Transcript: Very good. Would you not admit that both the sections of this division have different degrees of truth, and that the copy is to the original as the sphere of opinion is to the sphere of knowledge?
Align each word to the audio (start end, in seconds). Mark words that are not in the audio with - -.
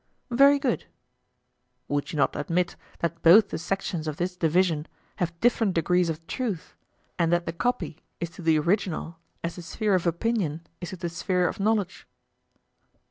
Very 0.31 0.57
good. 0.57 0.85
Would 1.87 2.11
you 2.11 2.17
not 2.17 2.35
admit 2.35 2.75
that 3.01 3.21
both 3.21 3.49
the 3.49 3.59
sections 3.59 4.07
of 4.07 4.17
this 4.17 4.35
division 4.35 4.87
have 5.17 5.39
different 5.41 5.75
degrees 5.75 6.09
of 6.09 6.25
truth, 6.25 6.73
and 7.19 7.31
that 7.31 7.45
the 7.45 7.53
copy 7.53 7.99
is 8.19 8.31
to 8.31 8.41
the 8.41 8.57
original 8.57 9.19
as 9.43 9.57
the 9.57 9.61
sphere 9.61 9.93
of 9.93 10.07
opinion 10.07 10.65
is 10.79 10.89
to 10.89 10.95
the 10.95 11.07
sphere 11.07 11.47
of 11.47 11.59
knowledge? 11.59 12.07